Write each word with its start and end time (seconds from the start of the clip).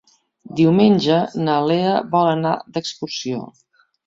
Diumenge 0.59 1.17
na 1.49 1.57
Lea 1.73 1.93
vol 2.17 2.31
anar 2.31 2.55
d'excursió. 2.79 3.45